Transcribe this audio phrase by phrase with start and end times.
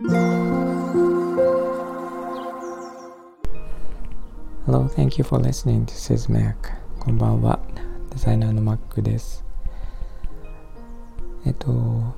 [0.00, 0.14] Hello,
[4.86, 6.54] thank you for listening to Sis Mac.
[7.00, 7.58] こんばんは。
[8.10, 9.44] デザイナーの Mac です。
[11.44, 12.14] えっと、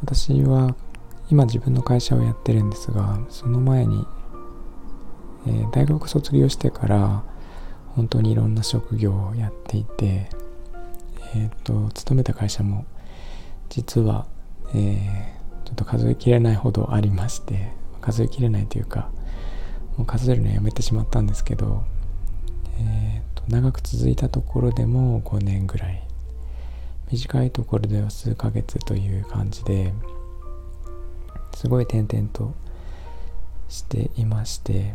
[0.00, 0.76] 私は
[1.28, 4.06] 今自分の会社をやってるんですが、その前に、
[5.48, 7.24] えー、大学卒業してから
[7.96, 10.30] 本当にいろんな職業をやっていて、
[11.34, 12.86] えっと、勤めた会社も
[13.68, 14.28] 実は、
[14.76, 15.39] えー、
[15.70, 19.10] ちょっと数えきれないほどありまして、数えきれないというか、
[19.96, 21.84] もう数えるのやめてしまったんですけど、
[22.78, 26.10] えーと、長く続いたところでも5年ぐらい。
[27.10, 29.92] 短いところでは数ヶ月という感じで
[31.56, 32.54] すごい転々と
[33.68, 34.94] していまして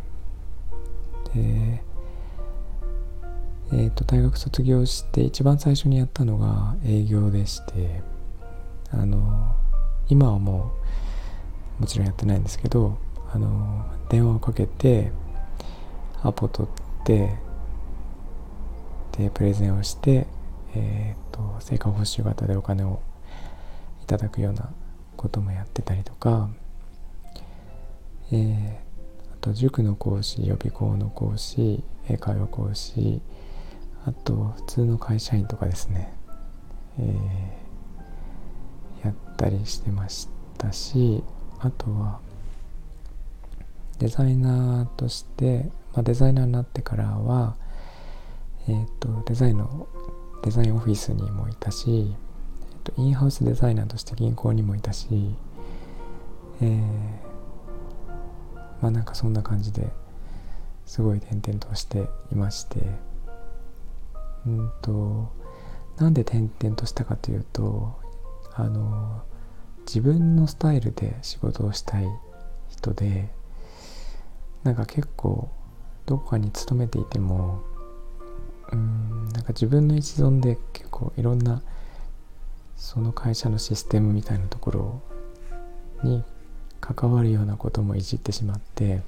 [1.34, 1.82] で
[3.72, 8.00] えー、と大学卒業して一番最初にやったのが営業でして
[8.92, 9.56] あの
[10.08, 10.72] 今はも
[11.78, 12.98] うもちろんやってないんですけど
[13.32, 15.10] あの電話をかけて
[16.22, 17.36] アポ取って
[19.18, 20.26] でプレゼンをして、
[20.74, 23.00] えーと、成果報酬型でお金を
[24.02, 24.70] いただくような
[25.16, 26.50] こともやってたりとか、
[28.30, 28.70] えー、
[29.32, 33.20] あと塾の講師予備校の講師英会話講師
[34.04, 36.12] あと普通の会社員とかですね、
[37.00, 37.65] えー、
[39.36, 41.22] ったりしてましたし
[41.60, 42.20] あとは
[43.98, 47.56] デザイナーとして、まあ、デザイナーになってからは、
[48.68, 49.86] えーと、デザインの
[50.42, 52.14] デザインオフィスにもいたし、えー
[52.82, 55.06] と、インハウスデザイナーとして銀行にもいたし、
[56.60, 56.78] えー、
[58.80, 59.86] まあなんかそんな感じで
[60.84, 62.80] すごい転々としていまして
[64.46, 65.32] うんと
[65.96, 68.05] なんで転々としたかというと
[68.58, 69.22] あの
[69.86, 72.06] 自分のスタイルで仕事をしたい
[72.68, 73.28] 人で
[74.64, 75.50] なんか結構
[76.06, 77.62] どこかに勤めていても
[78.72, 81.62] うんなんか自分の一存で結構いろんな
[82.76, 85.02] その会社のシステムみたいなところ
[86.02, 86.24] に
[86.80, 89.02] 関わるようなこともいじってしまって、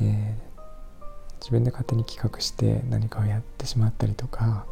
[0.00, 0.34] えー、
[1.40, 4.66] 自分で勝手に企画して何かをやってしまったりとか、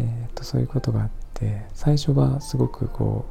[0.00, 3.24] えー、とそういうことがあって最初はすごくこ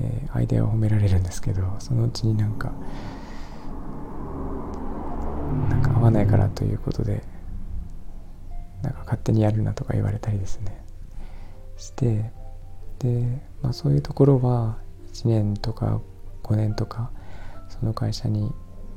[0.00, 2.72] う、えー、アイデアを褒められるんですけどそのうちになんか
[5.70, 7.22] なんか合わないからということで
[8.82, 10.84] なんか勝手にやるなとか言われたりですね。
[11.76, 12.30] して
[12.98, 14.76] で、まあ、そういうところは
[15.12, 16.00] 1年とか
[16.42, 17.10] 5年とか
[17.68, 18.52] その会社に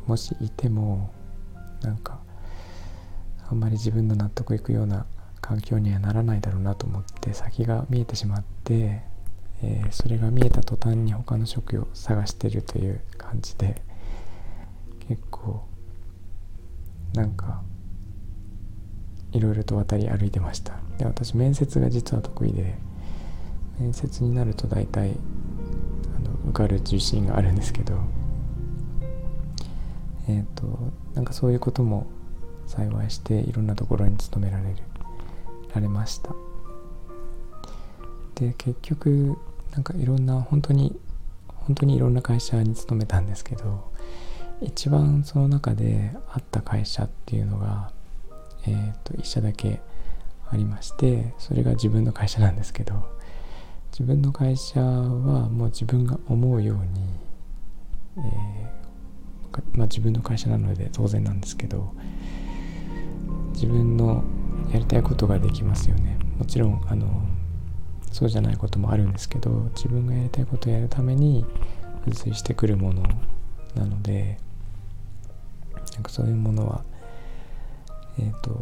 [0.06, 1.12] もしいても
[1.82, 2.20] なんか
[3.50, 5.06] あんまり自分の納得いくような
[5.48, 9.02] 環境にはならないだろうなと思って先が見えてしまって、
[9.64, 13.82] えー、それが見えた途端に他の職業を探してるという感じで
[15.08, 15.66] 結構
[17.14, 17.62] なんか
[19.32, 20.74] いろいろと渡り歩いてました。
[20.98, 22.76] で私面接が実は得意で
[23.80, 25.12] 面接になると大体
[26.18, 27.94] あの受かる自信があるんですけど
[30.28, 32.06] えっ、ー、となんかそういうことも
[32.66, 34.87] 幸いしていろんなところに勤められる。
[35.78, 36.36] られました。
[38.36, 39.38] で結局
[39.72, 41.00] なんかいろんな本当に
[41.48, 43.92] 本当にいろんな会社に勤めたんですけど
[44.62, 47.92] 一番その中であった会社っていうのが、
[48.68, 49.82] えー、と1社だけ
[50.50, 53.08] ありましてそれが自分の会社なんですけど
[53.92, 56.84] 自分の会社はもう自分が思うように、
[58.18, 61.94] えー、まあ、自分の会社なので当然なんですけど
[63.54, 64.24] 自分の
[64.72, 66.18] やりたいことができますよね。
[66.38, 67.24] もちろんあの
[68.12, 71.46] そうじゃないこともあるんですけど自分がやりたいことをやるために
[72.06, 73.04] 付随してくるもの
[73.76, 74.40] なので
[75.94, 76.84] なんかそういうものは
[78.18, 78.58] えっ、ー、と、ま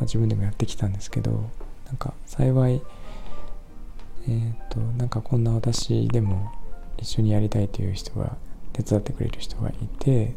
[0.00, 1.48] あ、自分でもやってきたんですけど
[1.86, 2.82] なんか幸い
[4.26, 6.52] えっ、ー、となんかこんな私でも
[6.98, 8.36] 一緒にやりたいという人が
[8.72, 10.34] 手伝ってくれる人がいて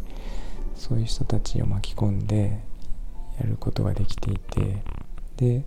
[0.76, 2.60] そういう人たちを巻き込んで
[3.40, 4.82] やることができていて
[5.38, 5.66] で、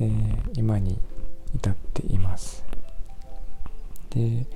[0.00, 0.98] えー、今に
[1.54, 2.64] 至っています。
[4.10, 4.46] で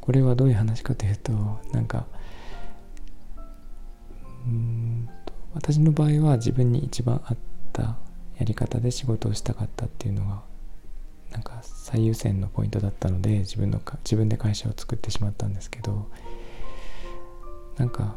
[0.00, 1.32] これはどういう話かというと
[1.72, 2.06] なんか
[4.46, 7.36] うんと私の場合は自分に一番合っ
[7.72, 7.96] た
[8.38, 10.42] やり方で仕事をしたかったっていうのが
[11.32, 16.08] なんか最優先のポイントだったので自分のか自分で会社を作ってしまったんですけど
[17.76, 18.16] なんか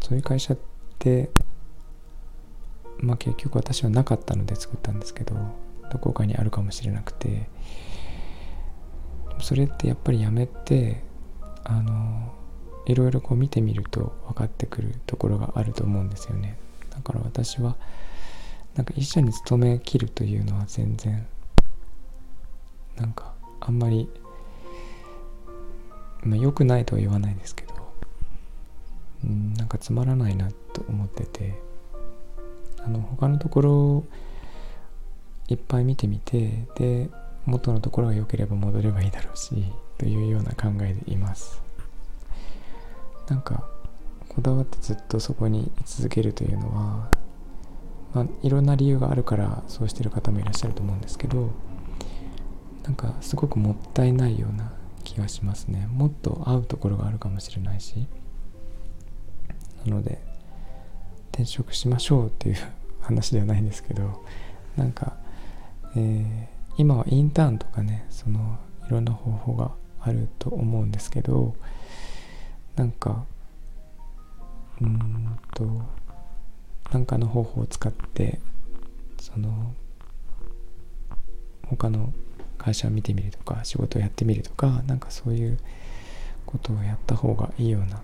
[0.00, 0.58] そういう会社っ
[0.98, 1.30] て
[2.98, 5.36] まあ結局私はなかったので作ったんですけど
[5.90, 7.48] どこかにあるかもしれなくて。
[9.40, 11.02] それってやっぱりやめて
[11.64, 12.32] あの
[12.86, 16.58] いろいろこう見てみると分かってくるところがあると思うんですよね。
[16.90, 17.76] だから私は
[18.74, 21.26] なんか一社に勤めきるというのは全然
[22.96, 24.08] なんかあんまり
[26.22, 27.74] まあ良くないとは言わないですけど
[29.24, 31.73] うんなんかつまらないなと思ってて。
[32.84, 34.04] あの他のところを
[35.48, 37.10] いっぱい見てみてで
[37.46, 39.54] 元のところが良ければ戻ればいいだろうし
[39.98, 41.62] というような考えでいます。
[43.28, 43.64] なんか
[44.28, 47.08] こだわってずっとそこに居続けるというのは、
[48.12, 51.50] まあ、いろんな理由があるからそうしてる方もいらっしゃると思うんですけど
[52.82, 54.72] なんかすごくもったいないような
[55.04, 55.86] 気がしますね。
[55.90, 58.06] もっと合うところがあるかもしれないし
[59.86, 60.20] なので
[61.34, 62.56] 転職しましょうっていう
[63.00, 64.24] 話ではないんですけど
[64.76, 65.16] なんか、
[65.96, 66.46] えー、
[66.78, 71.56] 今はインターンとかねそのいろんな方法があると思うんですけど
[72.76, 73.24] なんか
[74.80, 75.82] うんと
[76.92, 78.38] 何かの方法を使って
[79.20, 79.74] その
[81.66, 82.12] 他の
[82.58, 85.58] 会社を見てみるとか仕事をやってみるとかなんかそういう
[86.46, 88.00] ことをやった方がいいような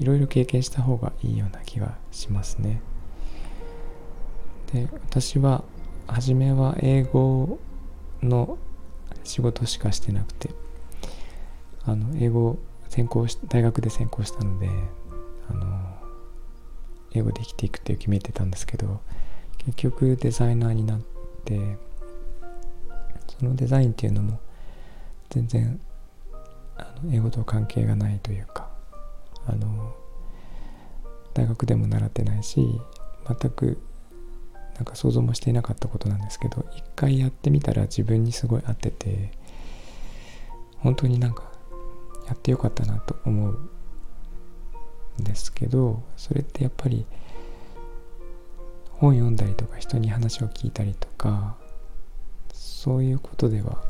[0.00, 2.80] いろいろ経験した方がいいような気がしますね。
[4.72, 5.62] で私は
[6.06, 7.58] 初めは英語
[8.22, 8.58] の
[9.24, 10.50] 仕事しかしてなくて
[11.84, 12.58] あの英語
[12.88, 14.68] 専攻し大学で専攻したので
[15.48, 15.96] あの
[17.12, 19.00] 英語で生きていくって決めてたんですけど
[19.58, 21.00] 結局デザイナーになっ
[21.44, 21.76] て
[23.38, 24.40] そのデザインっていうのも
[25.28, 25.80] 全然
[26.76, 28.69] あの英語と関係がないというか
[29.46, 29.94] あの
[31.34, 32.80] 大学でも習ってないし
[33.26, 33.78] 全く
[34.74, 39.32] なんか想像もしていなかったことなんですけど一回やってみたら自分にすごい合ってて
[40.78, 41.44] 本当になんか
[42.26, 43.58] やってよかったなと思う
[45.20, 47.04] んですけどそれってやっぱり
[48.92, 51.56] 本読んだりとか人に話を聞いたりとか
[52.52, 53.82] そういうことでは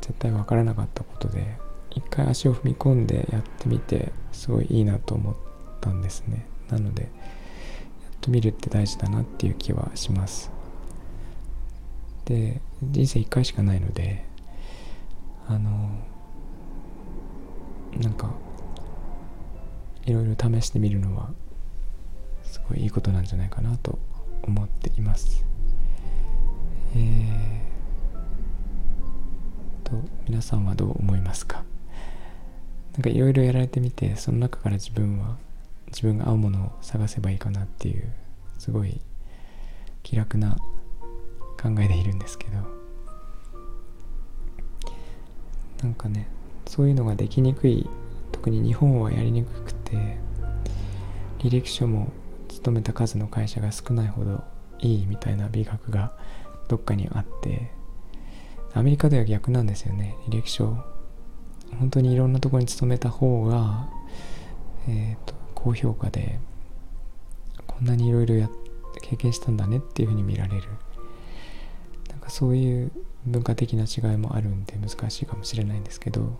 [0.00, 1.56] 絶対分からなかったことで
[1.94, 5.34] 一回足を踏み込んでやってみてすごいいいなと思っ
[5.80, 6.46] たんですね。
[6.68, 7.10] なのでやっ
[8.20, 10.50] と見るって大事だなっていう気はします。
[12.24, 14.24] で人生1回しかないので
[15.46, 15.90] あの
[18.00, 18.32] なんか
[20.04, 21.30] いろいろ試してみるのは
[22.42, 23.98] すごいいいことなんじゃないかなと
[24.42, 25.44] 思っています。
[26.96, 31.64] えー、と皆さんはどう思いますか？
[32.94, 35.36] なんかいろいろやられてみてその中から自分は
[35.88, 38.12] 自分が合うものを探せばいいかなっていう
[38.58, 39.00] すごい
[40.02, 40.56] 気楽な
[41.60, 42.84] 考えでいるんですけど。
[45.84, 46.26] なんかね
[46.66, 47.86] そういうのができにくい
[48.32, 50.16] 特に日本はやりにくくて
[51.40, 52.10] 履歴書も
[52.48, 54.42] 勤めた数の会社が少ないほど
[54.78, 56.16] いいみたいな美学が
[56.68, 57.70] どっかにあって
[58.72, 60.16] アメリカでは逆なんですよね。
[60.28, 60.78] 履歴書
[61.78, 63.88] 本当にいろんなところに勤めた方が
[64.88, 66.38] えっ、ー、と高評価で
[67.66, 68.48] こんなにいろいろや
[69.02, 70.68] 経験したんだねっていうふうに見られる。
[72.10, 72.92] なんかそういう
[73.26, 76.38] 文化的な違いもあるんで難しいかもしれないんですけど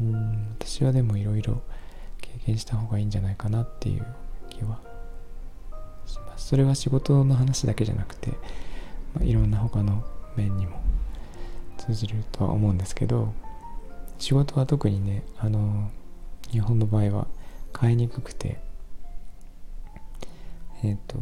[0.00, 1.62] うん私はでもいろいろ
[2.20, 4.06] 経験した方がいいんじゃないかなっていう
[4.48, 4.80] 気は
[6.06, 6.48] します。
[6.48, 8.30] それは仕事の話だけじゃなくて、
[9.14, 10.02] まあ、いろんな他の
[10.36, 10.80] 面にも
[11.76, 13.32] 通じるとは思うんですけど
[14.22, 15.90] 仕事は特にねあの
[16.52, 17.26] 日本の場合は
[17.78, 18.60] 変えにくくて
[20.84, 21.18] えっ、ー、と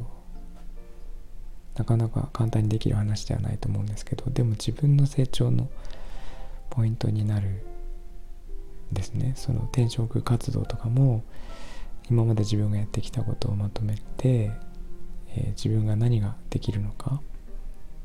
[1.79, 5.71] なかなか簡単にできる話ではないと思うんですけどでも自分の成長の
[6.69, 7.65] ポイントになる
[8.93, 9.33] ですね。
[9.35, 11.25] その転職活動とかも
[12.11, 14.51] 今まで自分がやってきたことをまとめて、
[15.29, 17.23] えー、自分が何ができるのかっ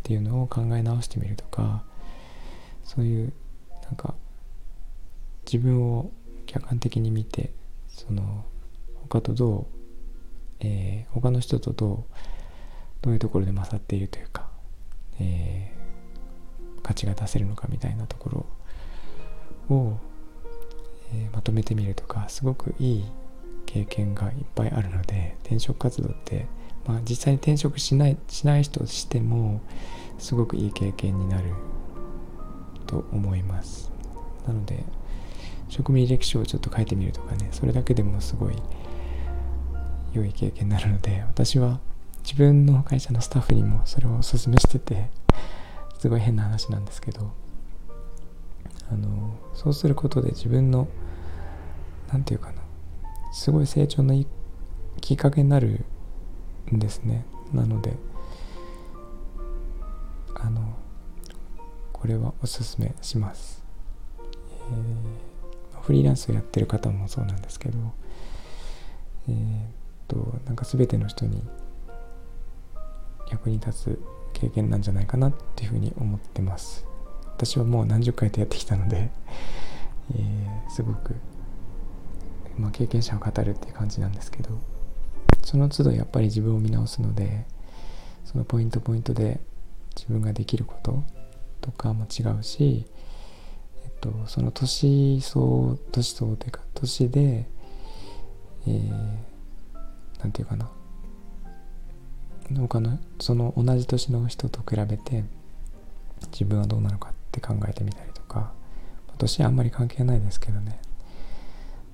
[0.03, 1.83] ていうのを考え直してみるとか
[2.85, 3.33] そういう
[3.83, 4.15] なんか
[5.45, 6.11] 自分を
[6.45, 7.51] 客観的に見て
[7.87, 8.45] その
[9.09, 9.65] 他とどう、
[10.59, 12.03] えー、他の人とどう
[13.01, 14.49] どういうところで勝っているというか、
[15.19, 18.45] えー、価値が出せるのかみたいなとこ
[19.69, 19.97] ろを、
[21.13, 23.05] えー、まとめてみるとかすごくいい
[23.67, 26.47] 経験がいっぱいあるので転職活動って、
[26.87, 29.61] まあ、実際に転職しないしない人としても
[30.17, 31.51] すごくいい経験になる
[32.87, 33.91] と思います。
[34.47, 34.83] なので
[35.69, 38.55] 職務履歴書をちょっと書いてみるとかねそれだけでもすごい
[40.13, 41.79] 良い経験になるので私は
[42.23, 45.09] 自分の会社のスタッフにもそれをお勧めしてて
[45.99, 47.31] すごい変な話なんですけど
[48.91, 50.87] あのそうすることで自分の
[52.11, 52.61] 何て言うかな
[53.33, 54.27] すごい成長のい
[55.01, 55.83] きっかけになる
[56.73, 57.25] んですね。
[57.53, 57.93] なので
[60.35, 60.75] あの
[61.91, 63.63] これはおすすめします、
[64.69, 65.14] えー、
[65.85, 67.77] フリーランスをやってる方もそうなんですけど
[69.29, 69.37] えー、っ
[70.07, 71.41] となんか全ての人に
[73.29, 73.99] 役に立つ
[74.33, 76.85] 経験なんじゃないかなっていうふうに思ってます。
[77.35, 79.09] 私はもう何十回とやってきたので、
[80.15, 81.15] えー、すごく、
[82.57, 84.49] まあ、経験者を語るっていう感じなんですけど
[85.43, 87.45] その都度やっぱり自分を見直すので
[88.23, 89.41] そのポイントポイントで
[89.95, 91.03] 自分ができること
[91.59, 92.85] とかも違うし、
[94.05, 97.47] と、その年層年層というか年で、
[98.67, 100.69] えー、ていうかな。
[102.55, 105.23] 他のその同じ年の人と比べて
[106.31, 108.51] 自分はどうなのかって考えてみたりとか
[109.17, 110.79] 年あんまり関係ないですけどね。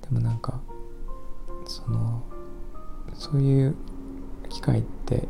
[0.02, 0.60] でもなんか
[1.66, 2.22] その
[3.14, 3.76] そういう
[4.50, 5.26] 機会って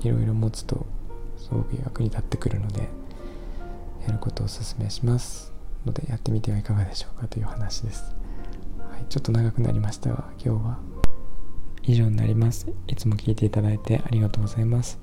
[0.00, 0.84] いろいろ持つと
[1.36, 2.88] すごく役に立ってくるので
[4.06, 5.49] やることをお勧めします。
[5.86, 8.14] のでやってみてはいかがでしょうかという話です、
[8.78, 10.78] はい、ちょっと長くなりましたが今日は
[11.82, 12.66] 以上になります。
[12.86, 14.98] いつも聞いていただいてありがとうございます。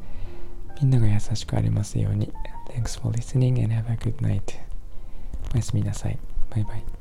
[0.82, 2.32] みんなが優しくありますように。
[2.70, 4.42] Thanks for listening and have a good night.
[5.54, 6.20] おやすみなさい。
[6.50, 6.97] バイバイ。